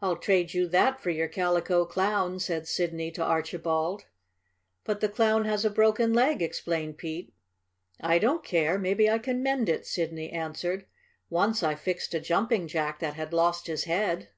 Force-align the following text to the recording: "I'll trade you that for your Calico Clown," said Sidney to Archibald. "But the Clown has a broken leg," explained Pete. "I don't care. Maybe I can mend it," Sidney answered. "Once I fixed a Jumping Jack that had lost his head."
"I'll 0.00 0.16
trade 0.16 0.54
you 0.54 0.66
that 0.70 1.00
for 1.00 1.10
your 1.10 1.28
Calico 1.28 1.86
Clown," 1.86 2.40
said 2.40 2.66
Sidney 2.66 3.12
to 3.12 3.22
Archibald. 3.22 4.06
"But 4.82 4.98
the 4.98 5.08
Clown 5.08 5.44
has 5.44 5.64
a 5.64 5.70
broken 5.70 6.12
leg," 6.12 6.42
explained 6.42 6.98
Pete. 6.98 7.32
"I 8.00 8.18
don't 8.18 8.42
care. 8.44 8.76
Maybe 8.76 9.08
I 9.08 9.20
can 9.20 9.40
mend 9.40 9.68
it," 9.68 9.86
Sidney 9.86 10.30
answered. 10.30 10.86
"Once 11.30 11.62
I 11.62 11.76
fixed 11.76 12.12
a 12.12 12.18
Jumping 12.18 12.66
Jack 12.66 12.98
that 12.98 13.14
had 13.14 13.32
lost 13.32 13.68
his 13.68 13.84
head." 13.84 14.30